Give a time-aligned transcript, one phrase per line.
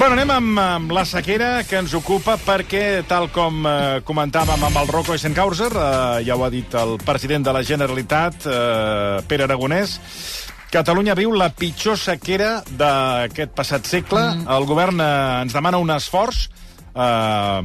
[0.00, 4.78] Bueno, anem amb, amb la sequera que ens ocupa perquè, tal com eh, comentàvem amb
[4.80, 9.44] el Rocco Eisenkauser, eh, ja ho ha dit el president de la Generalitat, eh, Pere
[9.44, 9.98] Aragonès,
[10.72, 14.22] Catalunya viu la pitjor sequera d'aquest passat segle.
[14.38, 14.48] Mm.
[14.56, 15.10] El govern eh,
[15.42, 16.46] ens demana un esforç
[16.94, 17.60] eh,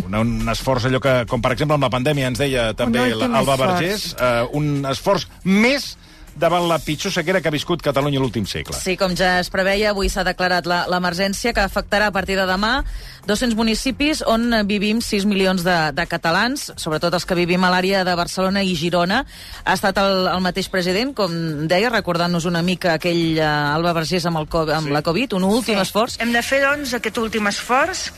[0.00, 3.18] un, un esforç allò que, com per exemple amb la pandèmia ens deia també Un
[3.18, 3.74] últim Alba esforç.
[3.82, 5.92] Vergés, eh, un esforç més
[6.36, 8.76] davant la pitjor sequera que ha viscut Catalunya l'últim segle.
[8.76, 12.46] Sí, com ja es preveia, avui s'ha declarat la- l'emergència que afectarà a partir de
[12.46, 12.84] demà
[13.26, 18.04] 200 municipis on vivim 6 milions de, de catalans, sobretot els que vivim a l'àrea
[18.04, 19.24] de Barcelona i Girona.
[19.64, 24.26] Ha estat el, el mateix president, com deia, recordant-nos una mica aquell uh, Alba Vergés
[24.26, 24.92] amb, el, amb sí.
[24.92, 25.86] la Covid, un últim sí.
[25.86, 26.18] esforç.
[26.20, 28.10] Hem de fer, doncs, aquest últim esforç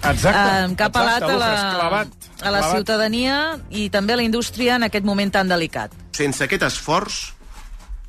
[0.00, 0.40] Exacte.
[0.40, 3.36] Eh, que ha apel·lat a la, Clavat, a la ciutadania
[3.68, 5.92] i també a la indústria en aquest moment tan delicat.
[6.16, 7.20] Sense aquest esforç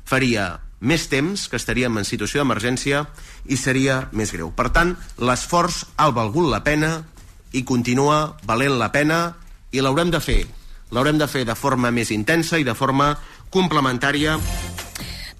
[0.04, 3.04] faria més temps que estaríem en situació d'emergència
[3.46, 4.50] i seria més greu.
[4.50, 6.96] Per tant, l'esforç ha valgut la pena
[7.52, 9.22] i continua valent la pena
[9.70, 10.42] i l'haurem de fer.
[10.92, 13.14] L'haurem de fer de forma més intensa i de forma
[13.52, 14.36] complementària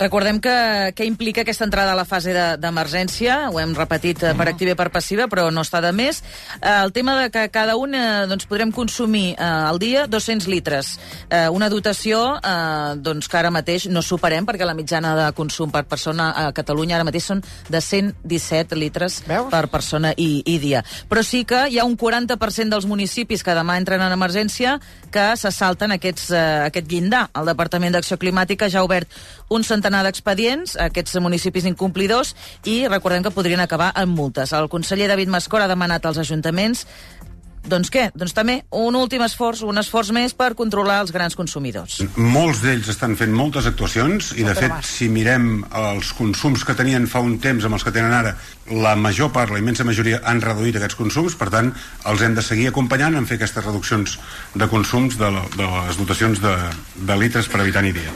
[0.02, 4.32] Recordem que, que implica aquesta entrada a la fase de- d'emergència, ho hem repetit eh,
[4.34, 6.18] per activa i per passiva, però no està de més.
[6.58, 10.48] Eh, el tema de que cada un eh, doncs, podrem consumir eh, al dia 200
[10.50, 10.96] litres.
[11.30, 15.70] Eh, una dotació eh, doncs, que ara mateix no superem, perquè la mitjana de consum
[15.70, 19.52] per persona a Catalunya ara mateix són de 117 litres Veus?
[19.54, 20.82] per persona i, i dia.
[21.08, 24.80] Però sí que hi ha un 40% dels municipis que demà entren en emergència
[25.14, 26.42] que se salten aquests, eh,
[26.72, 27.28] aquest llindar.
[27.38, 29.06] El Departament d'Acció Climàtica ja ha obert
[29.52, 32.32] un centenar d'expedients a aquests municipis incomplidors
[32.64, 34.56] i recordem que podrien acabar amb multes.
[34.56, 36.86] El conseller David Mascor ha demanat als ajuntaments
[37.68, 38.08] doncs què?
[38.18, 42.00] Doncs també un últim esforç, un esforç més per controlar els grans consumidors.
[42.16, 47.06] Molts d'ells estan fent moltes actuacions i, de fet, si mirem els consums que tenien
[47.10, 48.34] fa un temps amb els que tenen ara,
[48.72, 51.72] la major part, la immensa majoria, han reduït aquests consums, per tant,
[52.08, 54.18] els hem de seguir acompanyant en fer aquestes reduccions
[54.54, 56.54] de consums de, la, de les dotacions de,
[57.08, 58.14] de litres per habitant i dia.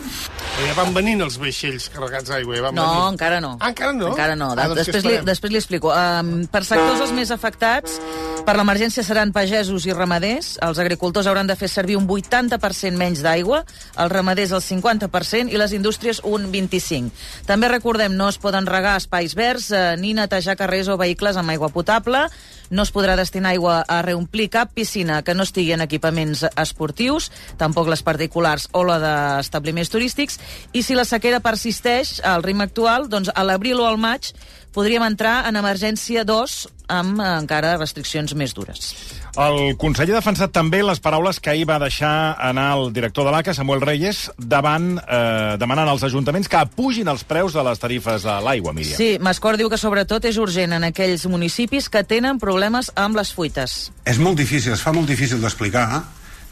[0.67, 2.57] Ja van venint els vaixells carregats d'aigua.
[2.57, 3.13] Ja van No, venint.
[3.17, 3.57] encara no.
[3.61, 4.09] Ah, encara no?
[4.15, 4.53] Encara no.
[4.57, 5.93] Ah, doncs després, li, després li explico.
[5.93, 7.99] Um, per sectors els més afectats
[8.47, 10.53] per l'emergència seran pagesos i ramaders.
[10.63, 13.65] Els agricultors hauran de fer servir un 80% menys d'aigua,
[13.99, 17.11] els ramaders el 50% i les indústries un 25%.
[17.49, 21.51] També recordem, no es poden regar espais verds eh, ni netejar carrers o vehicles amb
[21.51, 22.23] aigua potable.
[22.71, 27.33] No es podrà destinar aigua a reomplir cap piscina que no estigui en equipaments esportius,
[27.59, 30.39] tampoc les particulars o la d'establiments turístics,
[30.73, 34.33] i si la sequera persisteix al ritme actual, doncs a l'abril o al maig
[34.77, 36.57] podríem entrar en emergència 2
[36.93, 38.93] amb eh, encara restriccions més dures.
[39.37, 43.33] El conseller ha defensat també les paraules que ahir va deixar anar el director de
[43.35, 48.25] l'ACA, Samuel Reyes, davant, eh, demanant als ajuntaments que apugin els preus de les tarifes
[48.25, 48.97] de l'aigua, Míriam.
[49.01, 53.33] Sí, Mascor diu que sobretot és urgent en aquells municipis que tenen problemes amb les
[53.33, 53.79] fuites.
[54.05, 55.89] És molt difícil, es fa molt difícil d'explicar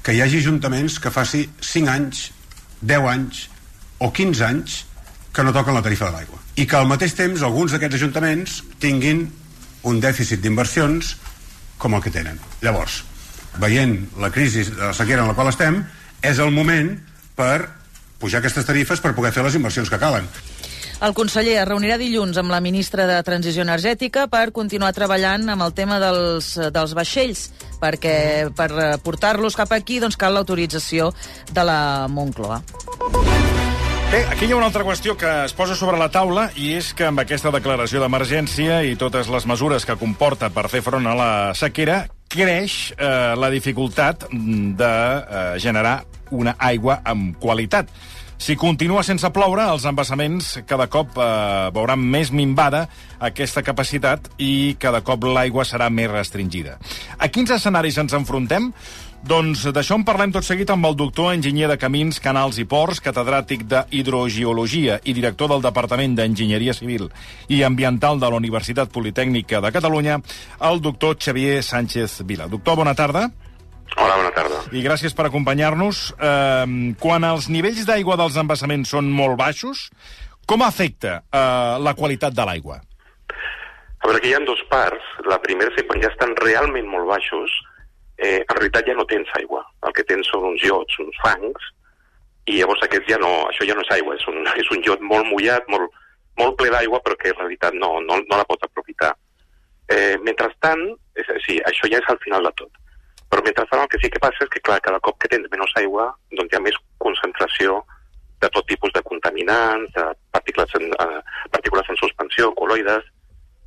[0.05, 2.27] que hi hagi ajuntaments que faci 5 anys,
[2.85, 3.47] 10 anys
[4.05, 4.83] o 15 anys
[5.33, 6.44] que no toquen la tarifa de l'aigua.
[6.57, 9.27] I que al mateix temps alguns d'aquests ajuntaments tinguin
[9.85, 11.17] un dèficit d'inversions
[11.79, 12.39] com el que tenen.
[12.63, 13.03] Llavors,
[13.61, 15.83] veient la crisi de la sequera en la qual estem,
[16.23, 16.95] és el moment
[17.37, 17.69] per
[18.23, 20.29] pujar aquestes tarifes per poder fer les inversions que calen.
[21.05, 25.67] El conseller es reunirà dilluns amb la ministra de Transició Energètica per continuar treballant amb
[25.67, 27.49] el tema dels, dels vaixells,
[27.83, 28.17] perquè
[28.57, 31.11] per eh, portar-los cap aquí doncs, cal l'autorització
[31.53, 32.63] de la Moncloa.
[34.13, 36.93] Bé, aquí hi ha una altra qüestió que es posa sobre la taula i és
[36.95, 41.15] que amb aquesta declaració d'emergència i totes les mesures que comporta per fer front a
[41.19, 47.91] la sequera, creix eh, la dificultat de eh, generar una aigua amb qualitat.
[48.39, 52.85] Si continua sense ploure, els embassaments cada cop eh, veuran més minvada
[53.23, 56.77] aquesta capacitat i cada cop l'aigua serà més restringida.
[57.19, 58.73] A quins escenaris ens enfrontem?
[59.25, 63.01] Doncs d'això en parlem tot seguit amb el doctor enginyer de Camins, Canals i Ports,
[63.01, 67.07] catedràtic de Hidrogeologia i director del Departament d'Enginyeria Civil
[67.49, 70.19] i Ambiental de la Universitat Politècnica de Catalunya,
[70.69, 72.51] el doctor Xavier Sánchez Vila.
[72.53, 73.31] Doctor, bona tarda.
[73.95, 74.63] Hola, bona tarda.
[74.75, 76.09] I gràcies per acompanyar-nos.
[76.19, 79.87] Eh, quan els nivells d'aigua dels embassaments són molt baixos,
[80.51, 82.81] com afecta eh, la qualitat de l'aigua?
[84.05, 85.07] A veure, aquí hi ha dos parts.
[85.31, 87.55] La primera és que quan ja estan realment molt baixos,
[88.19, 89.63] eh, en realitat ja no tens aigua.
[89.87, 91.71] El que tens són uns iots, uns fangs,
[92.51, 95.07] i llavors aquest ja no, això ja no és aigua, és un, és un iot
[95.07, 96.01] molt mullat, molt,
[96.41, 99.15] molt ple d'aigua, però que en realitat no, no, no la pots aprofitar.
[99.89, 100.83] Eh, mentrestant,
[101.17, 102.84] és, sí, això ja és al final de tot.
[103.35, 105.73] Però mentrestant el que sí que passa és que, clar, cada cop que tens menys
[105.81, 106.07] aigua,
[106.39, 107.81] doncs hi ha més concentració
[108.45, 111.21] de tot tipus de contaminants, de partícules en, eh,
[111.51, 113.03] partícules en suspensió, coloides,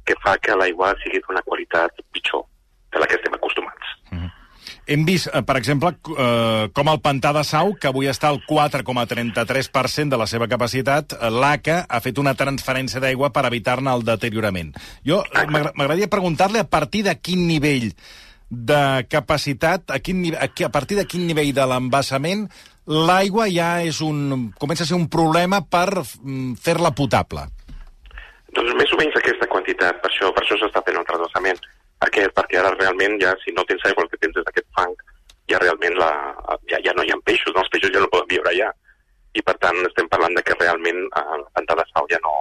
[0.08, 2.46] que fa que l'aigua sigui d'una qualitat pitjor
[2.94, 3.92] de la que estem acostumats.
[4.88, 8.40] Hem vist, eh, per exemple, eh, com el pantà de Sau, que avui està al
[8.48, 14.06] 4,33% de la seva capacitat, eh, l'ACA ha fet una transferència d'aigua per evitar-ne el
[14.08, 14.72] deteriorament.
[15.04, 17.92] Jo m'agra- m'agradaria preguntar-li a partir de quin nivell
[18.50, 22.48] de capacitat, a, quin, a, a partir de quin nivell de l'embassament
[22.88, 27.44] l'aigua ja és un, comença a ser un problema per mm, fer-la potable.
[28.56, 31.60] Doncs més o menys aquesta quantitat, per això per això s'està fent el transvasament
[32.08, 34.96] aquest, perquè ara realment ja si no tens aigua el que tens és aquest fang,
[35.52, 36.12] ja realment la,
[36.72, 37.64] ja, ja no hi ha peixos, no?
[37.64, 38.72] els peixos ja no poden viure allà.
[39.36, 42.34] I per tant estem parlant de que realment a la planta de sal ja no,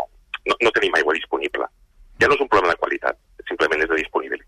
[0.47, 1.67] no, no tenim aigua disponible.
[2.23, 3.19] Ja no és un problema de qualitat,
[3.51, 4.46] simplement és de disponibilitat.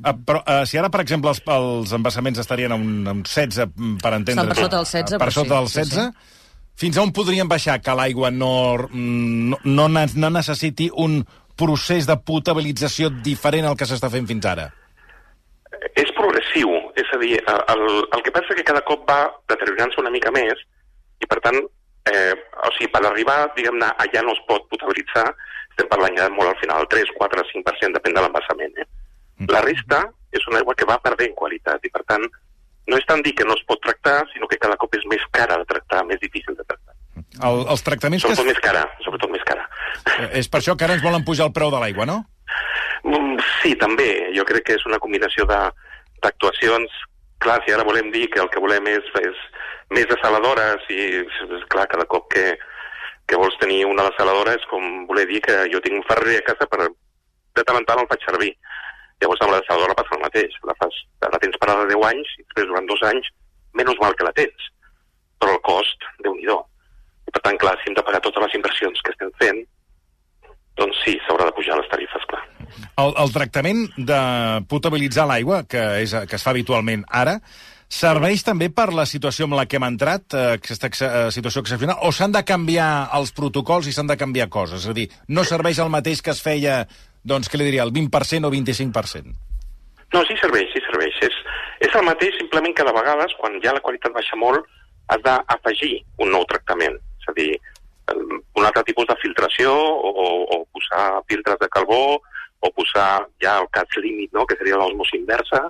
[0.00, 3.22] Uh, però uh, si ara, per exemple, els, els embassaments estarien a un, a un
[3.26, 4.46] 16, mm, per entendre...
[4.46, 6.36] Estan per sota del 16, Per però sota sí, del sí, 16,
[6.80, 8.52] fins a on podrien baixar que l'aigua no,
[8.88, 11.20] mm, no, no, no necessiti un
[11.60, 14.70] procés de potabilització diferent al que s'està fent fins ara?
[16.00, 17.84] És progressiu, és a dir, el,
[18.16, 19.20] el que passa és que cada cop va
[19.52, 20.64] deteriorant-se una mica més
[21.20, 21.60] i, per tant,
[22.08, 25.28] eh, o sigui, per arribar, diguem-ne, allà no es pot potabilitzar,
[25.70, 28.80] estem parlant ja molt al final, el 3, 4, 5%, depèn de l'embassament.
[28.80, 28.88] Eh?
[29.48, 30.02] La resta
[30.36, 32.26] és una aigua que va perdent qualitat i, per tant,
[32.90, 35.22] no és tant dir que no es pot tractar, sinó que cada cop és més
[35.32, 36.94] cara de tractar, més difícil de tractar.
[37.46, 38.34] El, els tractaments que...
[38.34, 38.52] Sobretot Es...
[38.52, 39.64] més cara, sobretot més cara.
[40.36, 42.18] És per això que ara ens volen pujar el preu de l'aigua, no?
[43.04, 44.08] Mm, Sí, també.
[44.36, 45.70] Jo crec que és una combinació de-
[46.24, 46.90] d'actuacions.
[47.40, 49.36] Clar, si ara volem dir que el que volem és, és
[49.96, 52.56] més desaladores i, és clar, cada cop que,
[53.28, 56.46] que vols tenir una desaladora és com voler dir que jo tinc un ferrer a
[56.50, 58.50] casa per de tant en tant el faig servir.
[59.20, 60.56] Llavors amb la desaladora passa el mateix.
[60.68, 63.28] La, fas, la tens parada 10 anys i després durant dos anys
[63.78, 64.70] menys mal que la tens.
[65.40, 68.56] Però el cost, déu nhi I per tant, clar, si hem de pagar totes les
[68.58, 69.60] inversions que estem fent,
[70.80, 72.40] doncs sí, s'haurà de pujar les tarifes, clar.
[72.98, 74.20] El, el tractament de
[74.70, 77.36] potabilitzar l'aigua, que, és, que es fa habitualment ara,
[77.90, 81.64] serveix també per la situació amb la que hem entrat, eh, aquesta ex eh, situació
[81.64, 84.84] excepcional, o s'han de canviar els protocols i s'han de canviar coses?
[84.84, 86.84] És a dir, no serveix el mateix que es feia,
[87.26, 89.34] doncs, què li diria, el 20% o 25%?
[90.14, 91.18] No, sí serveix, sí serveix.
[91.26, 91.34] És,
[91.86, 94.66] és el mateix, simplement que de vegades, quan ja la qualitat baixa molt,
[95.10, 96.96] has d'afegir un nou tractament.
[97.22, 97.50] És a dir,
[98.10, 100.26] un altre tipus de filtració, o, o,
[100.56, 102.18] o posar filtres de carbó,
[102.60, 105.68] o posar ja el cas límit, no?, que seria l'osmosi inversa,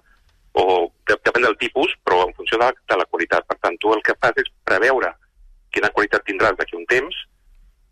[0.58, 0.64] o
[1.06, 3.46] de, depèn del tipus, però en funció de, de la qualitat.
[3.48, 5.12] Per tant, tu el que fas és preveure
[5.74, 7.14] quina qualitat tindràs d'aquí un temps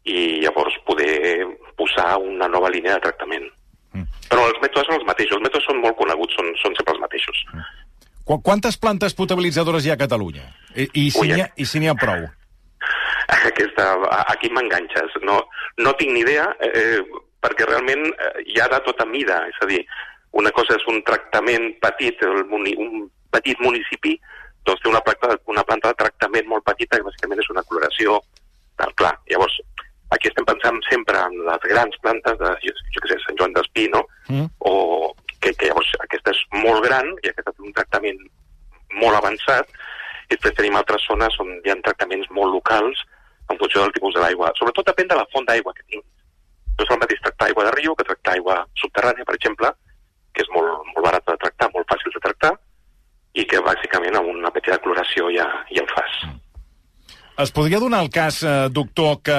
[0.08, 1.46] i llavors poder
[1.78, 3.46] posar una nova línia de tractament.
[4.28, 7.04] Però els mètodes són els mateixos, els mètodes són molt coneguts, són, són sempre els
[7.04, 7.44] mateixos.
[8.28, 10.44] Qu Quantes plantes potabilitzadores hi ha a Catalunya?
[10.74, 11.62] I, i si n'hi ha, eh.
[11.64, 12.26] i si ha prou?
[13.48, 13.88] Aquesta,
[14.26, 15.16] aquí m'enganxes.
[15.24, 15.40] No,
[15.80, 17.00] no tinc ni idea, eh,
[17.44, 19.40] perquè realment eh, hi ha de tota mida.
[19.48, 19.80] És a dir,
[20.32, 24.16] una cosa és un tractament petit, el muni, un petit municipi,
[24.68, 28.18] doncs té una planta, una planta de tractament molt petita, que bàsicament és una coloració
[28.80, 29.14] del clar.
[29.30, 29.56] Llavors,
[30.14, 33.56] aquí estem pensant sempre en les grans plantes de, jo, jo què sé, Sant Joan
[33.56, 34.04] d'Espí, no?
[34.28, 34.50] Mm.
[34.68, 38.20] O que, que llavors aquesta és molt gran i aquesta té un tractament
[38.98, 39.68] molt avançat
[40.28, 43.04] i després tenim altres zones on hi ha tractaments molt locals
[43.48, 44.52] en funció del tipus de l'aigua.
[44.58, 46.24] Sobretot depèn de la font d'aigua que tinguis.
[46.76, 49.70] No és el mateix tractar aigua de riu que tractar aigua subterrània, per exemple,
[50.34, 52.52] que és molt, molt barata de tractar, molt fàcil de tractar,
[53.38, 56.20] i que bàsicament amb una petita cloració ja, ja el fas.
[57.38, 59.34] Es podria donar el cas, eh, doctor, que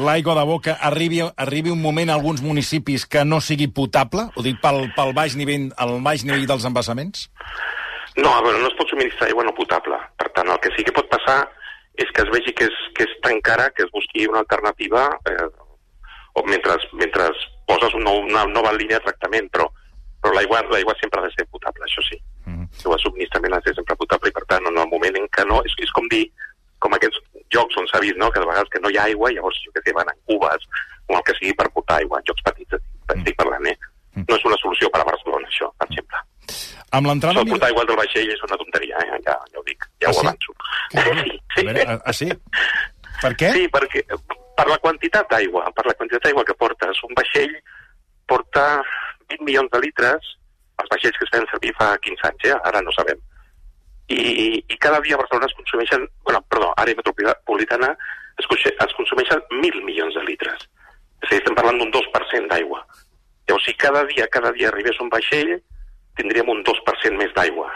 [0.00, 4.30] l'aigua de boca arribi, arribi un moment a alguns municipis que no sigui potable?
[4.32, 7.26] Ho dic pel, pel baix nivell, el baix nivell dels embassaments?
[8.16, 9.98] No, a veure, no es pot subministrar aigua no potable.
[10.16, 11.42] Per tant, el que sí que pot passar
[12.00, 15.04] és que es vegi que és, que és tan cara que es busqui una alternativa
[15.28, 15.48] eh,
[16.34, 17.28] o mentre, mentre
[17.68, 19.68] poses una, una nova línia de tractament, però,
[20.24, 22.16] però l'aigua l'aigua sempre ha de ser potable, això sí.
[22.48, 22.92] Mm -hmm.
[22.94, 25.44] El subministrament ha de ser sempre potable i, per tant, en el moment en què
[25.46, 25.60] no...
[25.68, 26.24] És, és com dir,
[26.78, 27.20] com aquests
[27.54, 29.70] jocs on s'ha vist, no?, que de vegades que no hi ha aigua, llavors, jo
[29.74, 30.62] què sé, van en cubes
[31.08, 33.76] o el que sigui per portar aigua, jocs petits, estic, estic parlant, eh?
[34.28, 36.18] No és una solució per a Barcelona, això, per exemple.
[36.96, 37.34] Amb l'entrada...
[37.34, 39.18] Això de portar aigua del vaixell és una tonteria, eh?
[39.26, 40.26] ja, ja ho dic, ja Ah, ho sí?
[40.26, 40.50] avanço.
[40.94, 42.28] A veure, ah, ah, sí?
[43.22, 43.50] Per què?
[43.56, 44.04] Sí, perquè
[44.56, 47.54] per la quantitat d'aigua, per la quantitat d'aigua que portes, un vaixell
[48.30, 48.82] porta
[49.30, 50.34] 20 milions de litres,
[50.82, 52.58] els vaixells que es feien servir fa 15 anys, eh?
[52.70, 53.20] ara no sabem.
[54.08, 54.18] I,
[54.68, 57.94] I cada dia a Barcelona es consumeixen, bueno, perdó, àrea metropolitana
[58.38, 60.66] es, es consumeixen 1.000 milions de litres.
[61.22, 62.82] És a dir, estem parlant d'un 2% d'aigua.
[63.48, 65.54] Llavors, si cada dia, cada dia arribés un vaixell,
[66.18, 67.70] tindríem un 2% més d'aigua.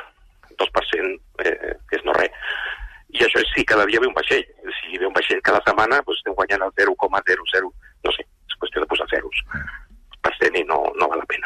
[0.58, 2.34] 2% eh, és no res.
[3.14, 4.44] I això és si cada dia ve un vaixell.
[4.82, 7.70] Si ve un vaixell cada setmana, doncs estem guanyant el 0,00,
[8.04, 9.44] no sé, és qüestió de posar zeros.
[10.18, 11.38] Per existent i no, no val la pena.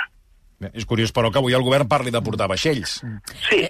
[0.62, 3.00] Bé, És curiós, però, que avui el govern parli de portar vaixells.
[3.48, 3.64] Sí,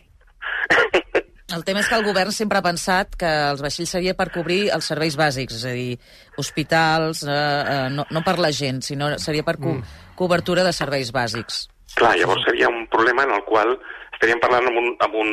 [1.52, 4.70] El tema és que el govern sempre ha pensat que els vaixells seria per cobrir
[4.72, 5.98] els serveis bàsics, és a dir,
[6.40, 7.34] hospitals, eh,
[7.74, 9.74] eh, no, no per la gent, sinó seria per co
[10.16, 11.66] cobertura de serveis bàsics.
[11.96, 13.74] clar, llavors seria un problema en el qual
[14.14, 15.28] estaríem parlant amb un, amb un,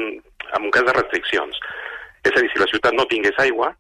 [0.58, 1.60] amb un cas de restriccions.
[2.28, 3.72] És a dir, si la ciutat no tingués aigua,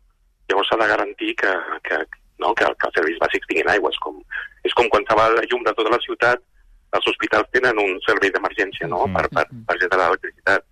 [0.47, 1.51] llavors s'ha de garantir que,
[1.83, 1.97] que,
[2.39, 3.91] no, que, que els serveis bàsics tinguin aigua.
[3.91, 4.23] És com,
[4.63, 6.39] és com quan se va la llum de tota la ciutat,
[6.97, 9.05] els hospitals tenen un servei d'emergència no?
[9.13, 10.63] per, per, per generar electricitat.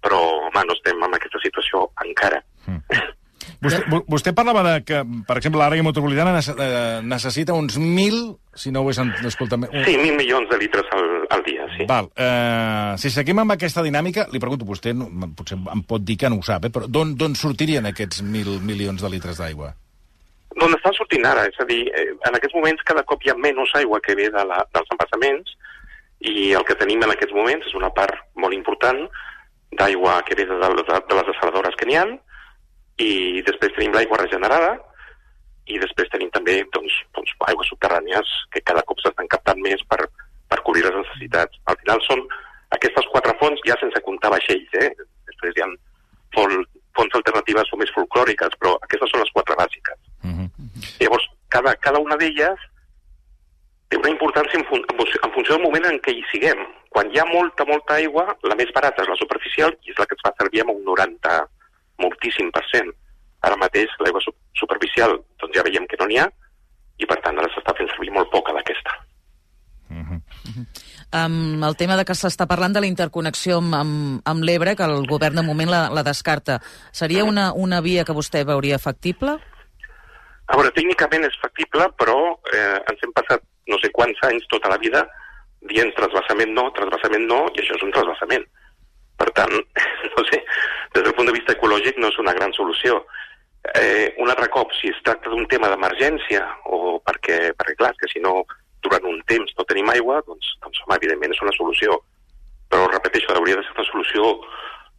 [0.00, 2.42] Però, home, no estem en aquesta situació encara.
[3.60, 8.20] Vostè, vo- vostè parlava de que, per exemple, l'àrea metropolitana eh, necessita uns 1.000,
[8.56, 9.58] si no ho he sent- escoltat...
[9.66, 11.84] un- Sí, mil milions de litres al, al dia, sí.
[11.88, 12.08] Val.
[12.16, 16.30] Eh, si seguim amb aquesta dinàmica, li pregunto, vostè no, potser em pot dir que
[16.32, 19.74] no ho sap, eh, però d'on d'on sortirien aquests 1.000 milions de litres d'aigua?
[20.60, 21.46] D'on estan sortint ara?
[21.48, 24.28] És a dir, eh, en aquests moments cada cop hi ha menys aigua que ve
[24.34, 25.54] de la, dels embassaments
[26.20, 29.06] i el que tenim en aquests moments és una part molt important
[29.80, 32.04] d'aigua que ve de, de, de, les desaladores que n'hi ha
[33.00, 34.74] i després tenim l'aigua regenerada
[35.70, 40.02] i després tenim també doncs, doncs, aigües subterrànies que cada cop s'estan captant més per,
[40.50, 41.56] per cobrir les necessitats.
[41.70, 42.24] Al final són
[42.76, 44.90] aquestes quatre fonts, ja sense comptar vaixells, eh?
[45.30, 45.70] després hi ha
[46.96, 49.98] fonts alternatives o més folclòriques, però aquestes són les quatre bàsiques.
[51.00, 52.58] Llavors, cada, cada una d'elles
[53.90, 56.60] té una importància en, fun en, funció- en funció del moment en què hi siguem.
[56.90, 60.06] Quan hi ha molta, molta aigua, la més barata és la superficial i és la
[60.06, 61.36] que es fa servir amb un 90,
[62.02, 62.90] moltíssim per cent.
[63.46, 66.26] Ara mateix l'aigua su superficial doncs ja veiem que no n'hi ha
[67.00, 68.98] i per tant ara s'està fent servir molt poca d'aquesta.
[71.10, 74.86] Amb el tema de que s'està parlant de la interconnexió amb, amb, amb l'Ebre, que
[74.86, 76.60] el govern de moment la, la descarta,
[76.92, 79.34] seria una, una via que vostè veuria factible?
[80.50, 82.16] A veure, tècnicament és factible, però
[82.54, 85.02] eh, ens hem passat no sé quants anys tota la vida
[85.70, 88.46] dient transvasament no, transvasament no, i això és un transvasament.
[89.20, 89.52] Per tant,
[90.14, 90.40] no sé,
[90.94, 93.02] des del punt de vista ecològic no és una gran solució.
[93.76, 98.08] Eh, un altre cop, si es tracta d'un tema d'emergència, o perquè, perquè clar, que
[98.08, 98.40] si no
[98.84, 101.98] durant un temps no tenim aigua, doncs, doncs home, evidentment és una solució.
[102.70, 104.34] Però, repeteixo, hauria de ser una solució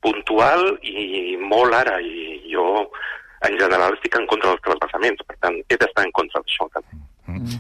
[0.02, 2.66] puntual i molt ara, i jo
[3.48, 7.02] en general estic en contra dels transvasaments, per tant, he d'estar en contra d'això també.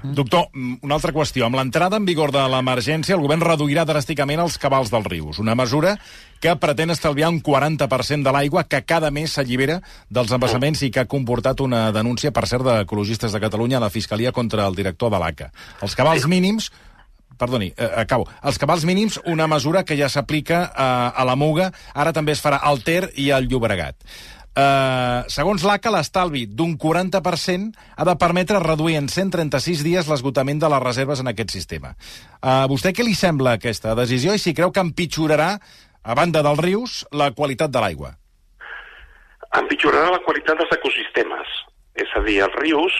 [0.03, 1.45] Doctor, mm, una altra qüestió.
[1.45, 5.39] Amb l'entrada en vigor de l'emergència, el govern reduirà dràsticament els cabals dels rius.
[5.39, 5.95] Una mesura
[6.41, 9.79] que pretén estalviar un 40% de l'aigua que cada mes s'allibera
[10.09, 13.93] dels embassaments i que ha comportat una denúncia, per cert, d'ecologistes de Catalunya a la
[13.93, 15.51] Fiscalia contra el director de l'ACA.
[15.81, 16.71] Els cabals mínims
[17.41, 18.27] Perdoni, eh, acabo.
[18.45, 22.43] Els cabals mínims, una mesura que ja s'aplica eh, a la Muga, ara també es
[22.43, 23.97] farà al Ter i al Llobregat.
[24.51, 30.69] Eh, segons l'ACA, l'estalvi d'un 40% ha de permetre reduir en 136 dies l'esgotament de
[30.69, 31.95] les reserves en aquest sistema.
[32.41, 35.55] A vostè què li sembla aquesta decisió i si creu que empitjorarà,
[36.03, 38.11] a banda dels rius, la qualitat de l'aigua?
[39.59, 41.55] Empitjorarà la qualitat dels ecosistemes.
[41.99, 42.95] És a dir, els rius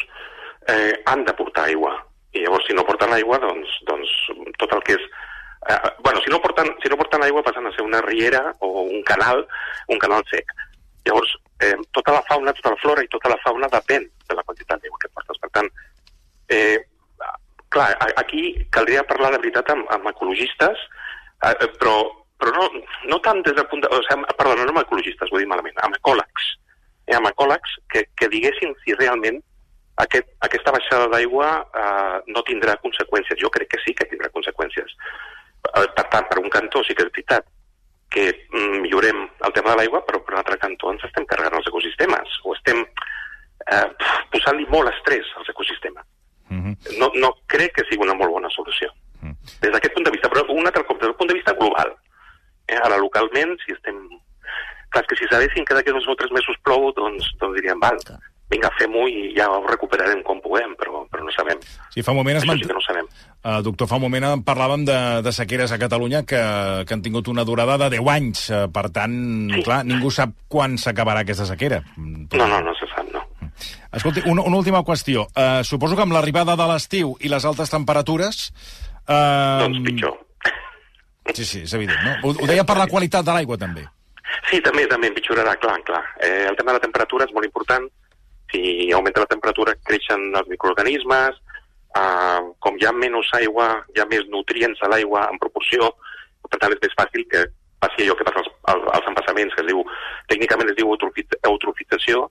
[0.70, 1.96] eh, han de portar aigua.
[2.36, 4.12] I llavors, si no porten aigua, doncs, doncs
[4.60, 5.08] tot el que és...
[5.70, 8.84] Eh, bueno, si no, porten, si no porten aigua passen a ser una riera o
[8.84, 9.46] un canal,
[9.88, 10.53] un canal sec.
[11.05, 14.46] Llavors, eh, tota la fauna, tota la flora i tota la fauna depèn de la
[14.48, 15.39] quantitat d'aigua que portes.
[15.41, 15.70] Per tant,
[16.50, 16.79] eh,
[17.72, 20.81] clar, aquí caldria parlar de veritat amb, amb ecologistes,
[21.48, 21.96] eh, eh, però,
[22.41, 22.81] però no,
[23.12, 23.89] no tant des del punt de...
[23.93, 26.50] O sigui, perdona, no amb ecologistes, he dit malament, amb ecòlegs.
[27.05, 29.39] Eh, amb ecòlegs que, que diguessin si realment
[30.01, 33.39] aquest, aquesta baixada d'aigua eh, no tindrà conseqüències.
[33.41, 34.95] Jo crec que sí que tindrà conseqüències.
[35.69, 37.45] Eh, per tant, per un cantó sí que és veritat
[38.12, 41.62] que mm, millorem el tema de l'aigua, però per un altre cantó ens estem carregant
[41.62, 43.86] els ecosistemes, o estem eh,
[44.33, 46.07] posant-li molt estrès als ecosistemes.
[47.00, 48.89] No, no crec que sigui una molt bona solució.
[49.62, 51.93] Des d'aquest punt de vista, però un altre cop, des del punt de vista global.
[52.71, 53.97] Eh, ara, localment, si estem...
[54.91, 57.95] Clar, que si sabessin que d'aquí dos o tres mesos plou, doncs, doncs diríem, val,
[58.51, 61.59] vinga, fem-ho i ja ho recuperarem com puguem, però, però no sabem.
[61.95, 62.59] Sí, fa un moment es mant...
[62.59, 63.07] sí que no sabem.
[63.39, 66.41] Uh, doctor, fa un moment en parlàvem de, de sequeres a Catalunya que,
[66.83, 68.41] que han tingut una durada de 10 anys.
[68.51, 69.15] Uh, per tant,
[69.55, 69.61] Sí.
[69.63, 71.79] clar, ningú sap quan s'acabarà aquesta sequera.
[71.95, 73.23] Mm, No, no, no se sap, no.
[73.95, 75.23] Escolti, una, una última qüestió.
[75.31, 78.49] Uh, suposo que amb l'arribada de l'estiu i les altes temperatures...
[79.07, 80.19] Uh, Doncs pitjor.
[81.33, 82.13] Sí, sí, és evident, no?
[82.23, 83.85] Ho, ho deia per la qualitat de l'aigua, també.
[84.50, 86.01] Sí, també, també empitjorarà, clar, clar.
[86.19, 87.88] Eh, el tema de la temperatura és molt important.
[88.51, 91.38] Si augmenta la temperatura, creixen els microorganismes,
[91.95, 95.93] eh, com hi ha menys aigua, hi ha més nutrients a l'aigua en proporció,
[96.50, 97.45] per tant és més fàcil que
[97.81, 99.83] passi allò que passa als, als, als embassaments, que es diu,
[100.29, 102.27] tècnicament es diu eutrofit, eutrofització,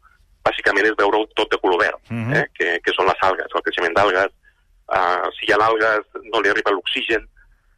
[0.47, 2.35] bàsicament és veure tot de color verd, Mhm.
[2.35, 4.31] eh, que, que són les algues, el creixement d'algues,
[4.93, 7.27] uh, si hi ha algues no li arriba l'oxigen,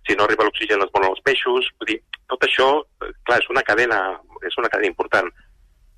[0.06, 1.98] si no arriba l'oxigen es moren els peixos, vull dir,
[2.32, 2.68] tot això,
[3.02, 4.00] eh, clar, és una cadena,
[4.42, 5.30] és una cadena important.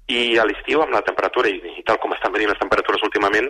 [0.08, 3.48] I a l'estiu, amb la temperatura i, i tal com estan venint les temperatures últimament,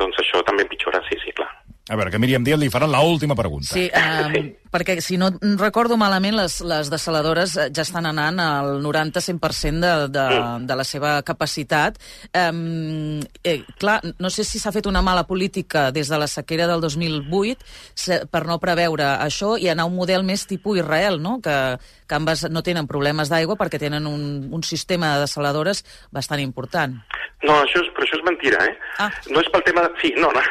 [0.00, 1.50] doncs això també empitjora, sí, sí, clar.
[1.88, 3.68] A veure, que Míriam Díaz li faran l'última pregunta.
[3.70, 8.70] Sí, um, perquè si no recordo malament, les, les desaladores eh, ja estan anant al
[8.82, 10.24] 90-100% de, de,
[10.66, 12.00] de la seva capacitat.
[12.34, 16.66] Um, eh, clar, no sé si s'ha fet una mala política des de la sequera
[16.66, 17.62] del 2008
[17.94, 21.38] se, per no preveure això i anar a un model més tipus Israel, no?
[21.38, 26.42] que, que ambes no tenen problemes d'aigua perquè tenen un, un sistema de desaladores bastant
[26.42, 26.98] important.
[27.46, 28.74] No, això és, però això és mentira, eh?
[28.98, 29.12] Ah.
[29.30, 29.94] No és pel tema de...
[30.02, 30.42] Sí, no, no,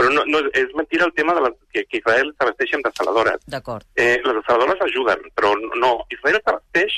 [0.00, 3.42] però no, no, és mentira el tema de la, que, que Israel s'abasteix amb desaladores.
[3.52, 3.84] D'acord.
[4.00, 6.94] Eh, les desaladores ajuden, però no, Israel s'abasteix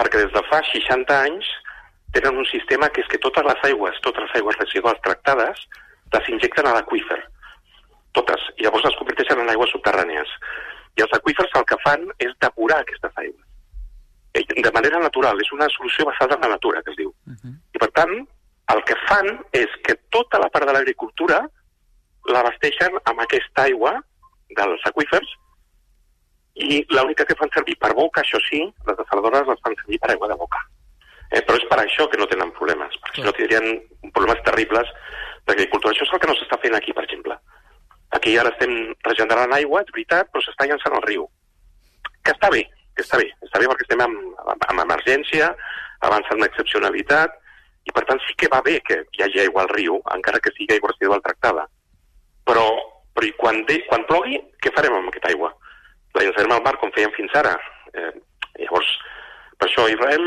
[0.00, 1.46] perquè des de fa 60 anys
[2.16, 5.62] tenen un sistema que és que totes les aigües, totes les aigües residuals tractades,
[6.16, 7.20] les injecten a l'aqüífer.
[8.18, 8.50] Totes.
[8.58, 10.34] I llavors les converteixen en aigües subterrànies.
[10.98, 13.46] I els aqüífers el que fan és depurar aquestes aigües.
[14.34, 17.14] Eh, De manera natural, és una solució basada en la natura, que es diu.
[17.26, 17.54] Uh -huh.
[17.70, 18.14] I per tant,
[18.74, 21.46] el que fan és que tota la part de l'agricultura
[22.30, 23.96] l'abasteixen amb aquesta aigua
[24.56, 25.32] dels aqüífers
[26.54, 30.12] i l'única que fan servir per boca, això sí, les desaladores les fan servir per
[30.12, 30.60] aigua de boca.
[31.32, 33.80] Eh, però és per això que no tenen problemes, perquè si no tindrien
[34.12, 34.90] problemes terribles
[35.48, 35.94] d'agricultura.
[35.94, 37.38] Això és el que no s'està fent aquí, per exemple.
[38.12, 41.24] Aquí ara estem regenerant aigua, és veritat, però s'està llançant al riu.
[42.22, 43.30] Que està bé, que està bé.
[43.48, 44.18] Està bé perquè estem en,
[44.68, 45.48] en emergència,
[46.04, 47.40] avançant en excepcionalitat,
[47.88, 50.52] i per tant sí que va bé que hi hagi aigua al riu, encara que
[50.52, 51.64] sigui aigua residual tractada.
[52.52, 52.66] Però,
[53.16, 55.48] però i quan, de, quan plogui, què farem amb aquesta aigua?
[56.12, 57.56] La llançarem al mar com fèiem fins ara.
[57.96, 58.12] Eh,
[58.60, 58.92] llavors,
[59.56, 60.26] per això Israel,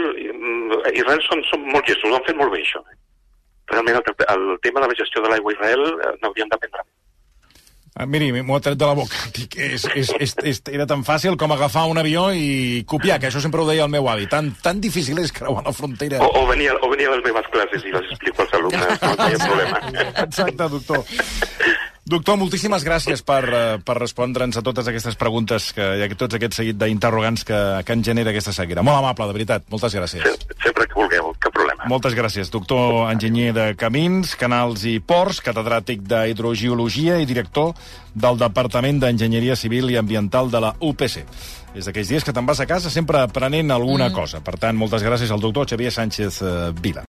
[0.90, 2.82] Israel són, són molt gestos, ho han fet molt bé, això.
[3.70, 6.86] Realment el, el tema de la gestió de l'aigua a Israel eh, n'hauríem d'aprendre.
[7.96, 9.20] Ah, miri, m'ho ha tret de la boca.
[9.38, 13.30] Dic, és, és, és, és, era tan fàcil com agafar un avió i copiar, que
[13.30, 14.28] això sempre ho deia el meu avi.
[14.32, 16.20] Tan, tan difícil és creuar la frontera.
[16.26, 19.30] O, o, venia, o venia a les meves classes i les explico als alumnes, no
[19.30, 19.82] hi ha problema.
[20.26, 21.06] Exacte, doctor.
[22.06, 26.38] Doctor, moltíssimes gràcies per, eh, per respondre'ns a totes aquestes preguntes que, i a tots
[26.38, 28.84] aquests seguit d'interrogants que, que en genera aquesta sequera.
[28.86, 29.66] Molt amable, de veritat.
[29.74, 30.22] Moltes gràcies.
[30.22, 31.90] Sempre, sempre que vulgueu, cap problema.
[31.90, 32.52] Moltes gràcies.
[32.54, 37.74] Doctor enginyer de Camins, Canals i Ports, catedràtic d'Hidrogeologia i director
[38.14, 41.24] del Departament d'Enginyeria Civil i Ambiental de la UPC.
[41.76, 44.16] És d'aquells dies que te'n vas a casa sempre aprenent alguna mm.
[44.16, 44.40] cosa.
[44.46, 47.04] Per tant, moltes gràcies al doctor Xavier Sánchez eh, Vila.